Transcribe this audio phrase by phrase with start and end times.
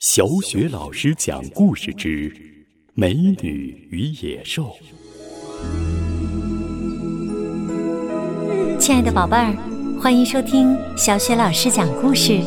[0.00, 2.28] 小雪老师讲故事之
[2.92, 4.64] 《美女与野兽》。
[8.78, 9.56] 亲爱的宝贝儿，
[9.98, 12.38] 欢迎收听小雪老师讲故事，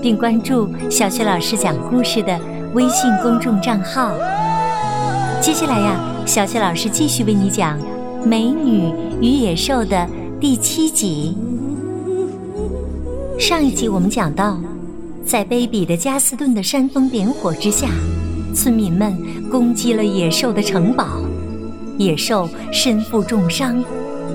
[0.00, 2.40] 并关注小雪老师讲故事的
[2.72, 4.14] 微信公众账号。
[5.42, 7.78] 接下来呀，小雪老师继续为你讲
[8.24, 8.90] 《美女
[9.20, 10.08] 与野兽》的
[10.40, 11.36] 第七集。
[13.38, 14.58] 上一集我们讲到，
[15.26, 17.88] 在卑鄙的加斯顿的煽风点火之下，
[18.54, 19.16] 村民们
[19.50, 21.06] 攻击了野兽的城堡，
[21.98, 23.82] 野兽身负重伤，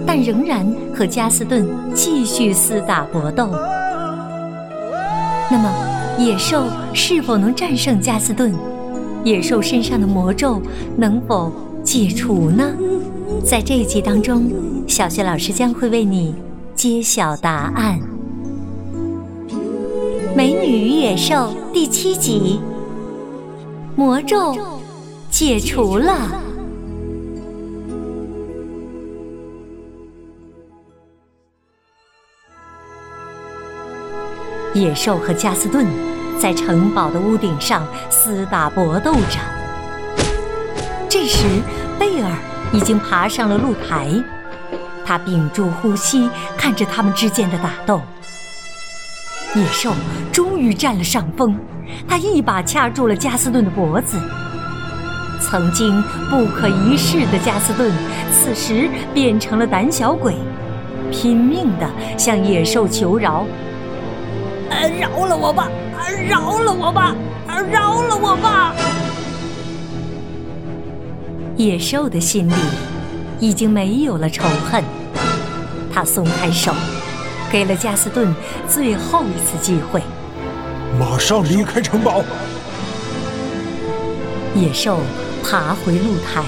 [0.05, 3.49] 但仍然和加斯顿继续厮打搏斗。
[5.51, 5.71] 那么，
[6.17, 8.53] 野兽是否能战胜加斯顿？
[9.23, 10.61] 野兽身上的魔咒
[10.97, 11.51] 能否
[11.83, 12.71] 解除呢？
[13.45, 14.49] 在这一集当中，
[14.87, 16.35] 小学老师将会为你
[16.75, 17.99] 揭晓答案。
[20.35, 21.35] 《美女与野兽》
[21.73, 22.61] 第七集，
[23.95, 24.55] 魔咒
[25.29, 26.29] 解除了。
[34.73, 35.85] 野兽和加斯顿
[36.39, 39.39] 在城堡的屋顶上厮打搏斗着。
[41.09, 41.43] 这时，
[41.97, 42.31] 贝尔
[42.71, 44.23] 已经爬上了露台，
[45.03, 48.01] 他屏住呼吸，看着他们之间的打斗。
[49.59, 49.91] 野兽
[50.31, 51.59] 终于占了上风，
[52.07, 54.17] 他一把掐住了加斯顿的脖子。
[55.41, 57.91] 曾经不可一世的加斯顿，
[58.31, 60.33] 此时变成了胆小鬼，
[61.11, 63.45] 拼命的向野兽求饶
[64.71, 65.69] ：“呃，饶了我吧！
[65.97, 67.13] 呃，饶了我吧！
[67.47, 68.73] 呃，饶了我吧！”
[71.57, 72.53] 野兽的心里
[73.41, 74.81] 已经没有了仇恨，
[75.93, 76.71] 他松开手。
[77.51, 78.33] 给了加斯顿
[78.67, 80.01] 最后一次机会，
[80.99, 82.23] 马上离开城堡。
[84.55, 84.99] 野兽
[85.43, 86.43] 爬回露台，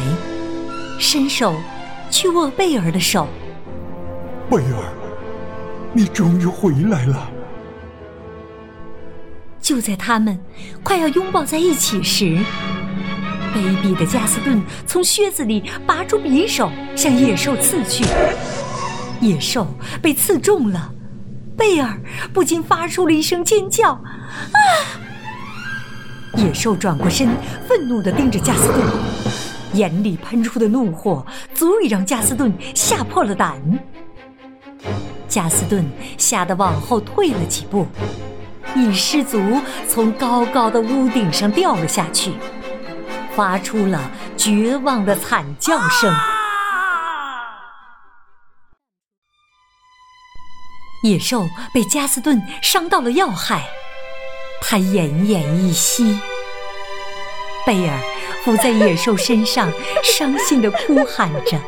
[1.00, 1.56] 伸手
[2.10, 3.28] 去握贝尔的手。
[4.50, 4.94] 贝尔，
[5.94, 7.30] 你终于回来了。
[9.60, 10.38] 就在他们
[10.84, 12.38] 快要拥抱在一起时，
[13.56, 18.04] 卑鄙的加斯顿从靴子里拔出匕首，向野兽刺去。
[19.22, 19.68] 野兽
[20.02, 20.92] 被刺中了，
[21.56, 21.98] 贝尔
[22.34, 23.92] 不禁发出了一声尖叫。
[23.92, 24.02] 啊！
[26.38, 27.30] 野兽转过身，
[27.68, 28.82] 愤怒地盯着加斯顿，
[29.74, 33.62] 眼里喷出的怒火足以让加斯顿吓破了胆。
[35.28, 35.86] 加斯顿
[36.18, 37.86] 吓得往后退了几步，
[38.76, 39.40] 一失足
[39.88, 42.34] 从高高的屋顶上掉了下去，
[43.36, 46.12] 发出了绝望的惨叫声。
[51.02, 53.64] 野兽被加斯顿伤到了要害，
[54.62, 56.20] 他奄奄一息。
[57.66, 57.98] 贝尔
[58.44, 59.72] 伏在野兽身上，
[60.04, 61.60] 伤心地哭喊着：“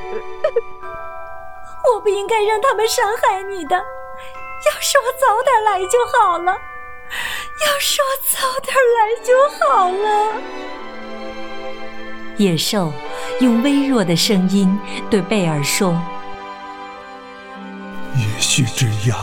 [1.93, 10.33] 我不应该让他们伤害你的，要是我早点来就好了，要是我早点来就好了。”
[12.37, 12.91] 野兽
[13.39, 14.79] 用微弱的声音
[15.09, 15.99] 对贝尔说。
[18.43, 19.17] 许这样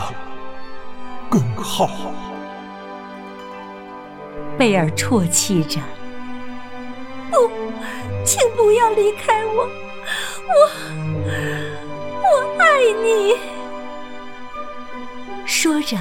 [1.29, 2.11] 更好。
[4.57, 5.79] 贝尔啜泣着
[7.29, 7.49] ：“不，
[8.25, 9.69] 请不要离开我，
[10.49, 10.53] 我
[12.23, 12.29] 我
[12.59, 13.35] 爱你。”
[15.45, 15.95] 说着，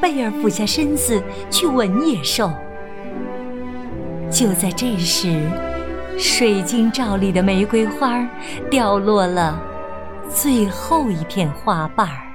[0.00, 2.50] 贝尔俯下身子去吻野兽。
[4.30, 5.38] 就在这时，
[6.18, 8.26] 水晶罩里的玫瑰花
[8.70, 9.62] 掉落了。
[10.30, 12.27] 最后一片花瓣儿，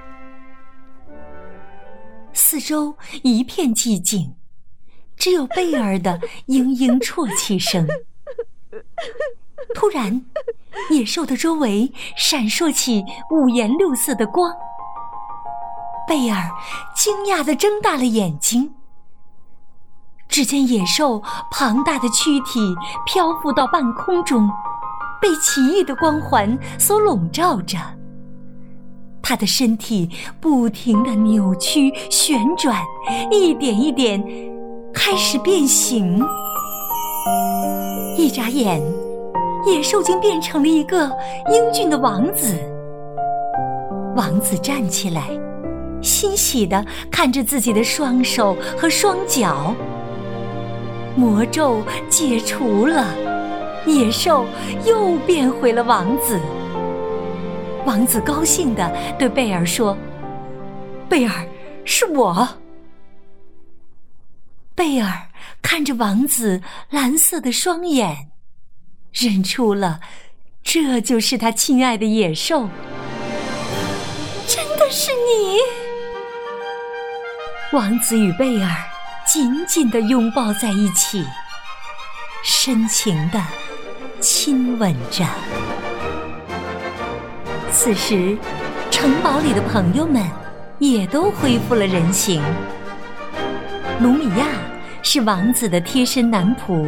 [2.53, 4.35] 四周一片寂静，
[5.17, 7.87] 只有贝尔的嘤嘤啜泣声。
[9.73, 10.23] 突然，
[10.91, 14.53] 野兽的周围闪烁起五颜六色的光。
[16.07, 16.47] 贝尔
[16.95, 18.75] 惊讶地睁大了眼睛，
[20.29, 22.75] 只见野兽庞大的躯体
[23.07, 24.47] 漂浮到半空中。
[25.19, 27.79] 被奇异的光环所笼罩着，
[29.23, 30.09] 他的身体
[30.41, 32.83] 不停地扭曲旋转，
[33.31, 34.21] 一点一点
[34.93, 36.21] 开始变形。
[38.17, 38.81] 一眨眼，
[39.65, 41.09] 野兽竟变成了一个
[41.49, 42.53] 英俊的王子。
[44.13, 45.29] 王子站起来，
[46.01, 49.73] 欣喜地看着自己的双手和双脚。
[51.15, 53.07] 魔咒解除了。
[53.85, 54.45] 野兽
[54.85, 56.39] 又变回了王子。
[57.85, 59.97] 王子高兴地对贝尔说
[61.09, 61.45] ：“贝尔，
[61.85, 62.47] 是我。”
[64.73, 65.27] 贝尔
[65.61, 68.31] 看着王子蓝色的双眼，
[69.11, 69.99] 认出了
[70.63, 72.69] 这就是他亲爱的野兽。
[74.47, 75.59] 真的是你！
[77.71, 78.69] 王子与贝尔
[79.27, 81.25] 紧紧地拥抱在一起，
[82.43, 83.41] 深情地
[84.19, 85.25] 亲吻着。
[87.73, 88.37] 此时，
[88.91, 90.23] 城堡里的朋友们
[90.77, 92.39] 也都恢复了人形。
[93.99, 94.45] 卢米亚
[95.01, 96.87] 是王子的贴身男仆，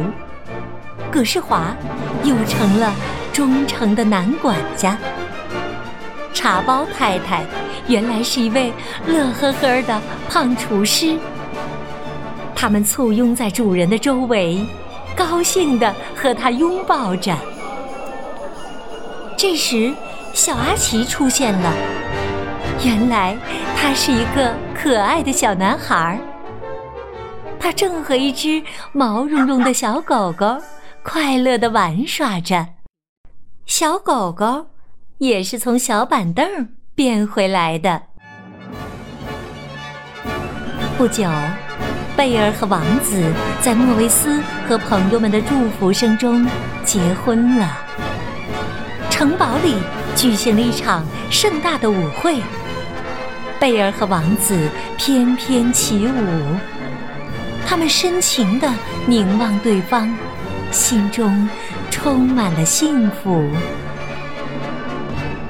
[1.10, 1.74] 葛世华
[2.22, 2.94] 又成了
[3.32, 4.96] 忠诚的男管家。
[6.32, 7.42] 茶包太太
[7.88, 8.72] 原来是一位
[9.08, 11.18] 乐呵呵的胖厨师。
[12.54, 14.64] 他们簇拥在主人的周围，
[15.16, 17.36] 高兴地和他拥抱着。
[19.36, 19.92] 这时，
[20.36, 21.72] 小阿奇出现了。
[22.84, 23.34] 原来
[23.74, 26.20] 他是一个可爱的小男孩。
[27.58, 28.62] 他正和一只
[28.92, 30.60] 毛茸茸的小狗狗
[31.02, 32.66] 快乐地玩耍着。
[33.64, 34.66] 小狗狗。
[35.18, 36.46] 也是从小板凳
[36.94, 38.02] 变回来的。
[40.98, 41.24] 不久，
[42.14, 43.32] 贝尔和王子
[43.62, 46.46] 在莫维斯和朋友们的祝福声中
[46.84, 47.78] 结婚了。
[49.08, 49.76] 城堡里
[50.16, 52.40] 举行了一场盛大的舞会，
[53.60, 56.56] 贝尔和王子翩翩起舞，
[57.66, 58.66] 他们深情地
[59.06, 60.12] 凝望对方，
[60.72, 61.46] 心中
[61.90, 63.46] 充满了幸福。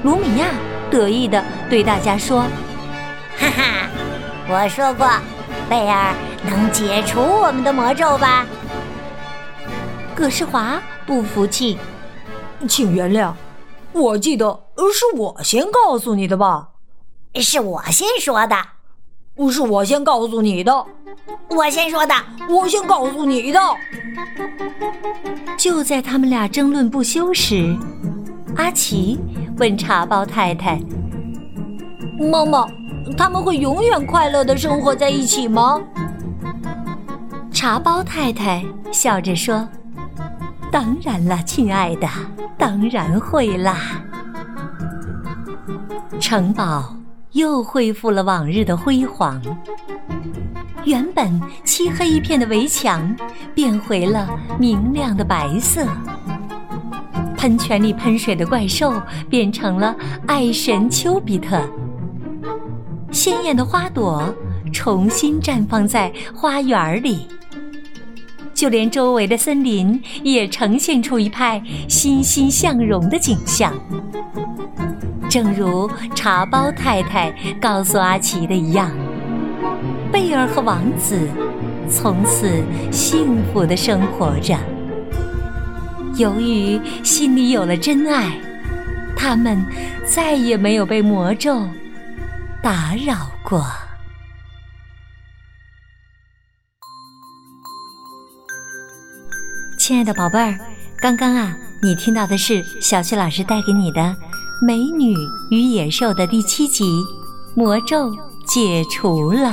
[0.02, 0.46] 卢米亚
[0.90, 2.40] 得意地对大家说
[3.38, 3.88] ：“哈哈，
[4.48, 5.08] 我说过，
[5.70, 6.12] 贝尔
[6.44, 8.44] 能解除我们的魔咒吧？”
[10.12, 11.78] 葛世华不服气
[12.68, 13.32] ：“请原谅，
[13.96, 16.68] 我记得是我先告诉你的吧？
[17.34, 18.56] 是我先说的，
[19.34, 20.86] 不是我先告诉你的，
[21.48, 22.14] 我先说的，
[22.48, 23.60] 我先告诉你的。”
[25.58, 27.76] 就在他们俩争论不休时，
[28.56, 29.18] 阿奇。
[29.58, 30.78] 问茶包太太
[32.30, 32.66] ：“妈妈，
[33.16, 35.80] 他们会永远快乐的生活在一起吗？”
[37.50, 39.66] 茶包太太笑着说
[40.70, 42.08] ：“当然了，亲爱的，
[42.58, 44.02] 当然会啦。”
[46.20, 46.96] 城堡
[47.32, 49.40] 又恢复了往日的辉煌，
[50.84, 53.14] 原本漆黑一片的围墙
[53.54, 54.28] 变回了
[54.58, 55.86] 明亮的白色。
[57.36, 59.94] 喷泉里喷水的怪兽变成了
[60.26, 61.62] 爱神丘比特，
[63.12, 64.34] 鲜艳的花朵
[64.72, 67.28] 重新绽放在花园里，
[68.56, 73.72] 就连周围的森林也呈现出一派欣欣向荣的景象。
[75.28, 77.30] 正如茶包太太
[77.60, 78.90] 告诉阿奇的一样，
[80.10, 81.28] 贝尔和王子
[81.86, 84.56] 从此幸福的生活着。
[86.16, 88.32] 由于心里有了真爱，
[89.14, 89.62] 他们
[90.06, 91.68] 再也没有被魔咒
[92.62, 93.66] 打扰过。
[99.86, 100.58] 亲爱的宝贝儿，
[100.98, 104.00] 刚刚啊，你听到的是小雪老师带给你的
[104.60, 105.14] 《美女
[105.48, 106.82] 与野兽》的第七集
[107.54, 108.12] 《魔咒
[108.44, 109.48] 解除了》。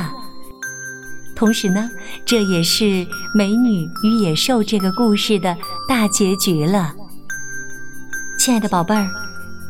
[1.35, 1.87] 同时呢，
[2.25, 2.83] 这也是
[3.35, 5.55] 《美女与野兽》这个故事的
[5.87, 6.91] 大结局了。
[8.39, 9.07] 亲爱的宝贝儿，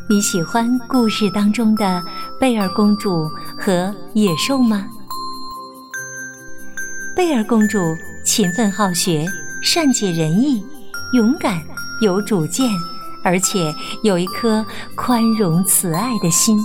[0.08, 2.02] 你喜欢故事当中的
[2.40, 4.86] 贝尔公主和野兽吗？
[7.14, 7.78] 贝尔公主
[8.24, 9.26] 勤奋好学，
[9.64, 10.62] 善解人意，
[11.14, 11.58] 勇敢
[12.02, 12.68] 有主见，
[13.24, 16.58] 而且有一颗宽容慈爱的心。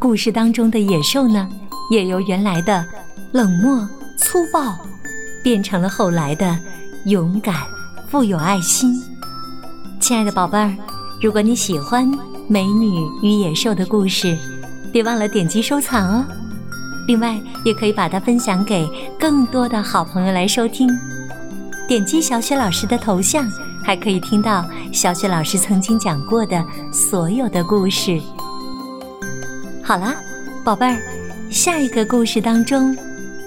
[0.00, 1.48] 故事当中的野兽呢，
[1.92, 2.84] 也由原来的。
[3.30, 3.86] 冷漠、
[4.18, 4.74] 粗暴，
[5.44, 6.58] 变成了后来的
[7.04, 7.54] 勇敢、
[8.10, 8.92] 富有爱心。
[10.00, 10.74] 亲爱的宝贝儿，
[11.20, 12.10] 如果你喜欢
[12.48, 12.90] 《美女
[13.22, 14.36] 与野兽》的故事，
[14.92, 16.24] 别忘了点击收藏哦。
[17.06, 18.88] 另外，也可以把它分享给
[19.20, 20.88] 更多的好朋友来收听。
[21.88, 23.50] 点击小雪老师的头像，
[23.82, 28.20] 还可以听到小雪老师曾经讲过的所有的故事。
[29.82, 30.14] 好啦，
[30.62, 31.00] 宝贝儿，
[31.50, 32.94] 下一个故事当中。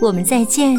[0.02, 0.76] 我们再见。